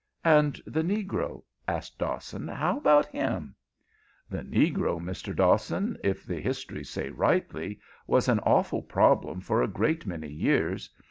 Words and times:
"And 0.25 0.59
the 0.65 0.81
negro?" 0.81 1.43
asked 1.67 1.99
Dawson. 1.99 2.47
"How 2.47 2.75
about 2.77 3.05
him?" 3.05 3.53
"The 4.31 4.41
negro, 4.41 4.99
Mr. 4.99 5.35
Dawson, 5.35 5.95
if 6.03 6.25
the 6.25 6.41
histories 6.41 6.89
say 6.89 7.09
rightly, 7.11 7.79
was 8.07 8.27
an 8.27 8.39
awful 8.39 8.81
problem 8.81 9.41
for 9.41 9.61
a 9.61 9.67
great 9.67 10.07
many 10.07 10.29
years. 10.31 10.89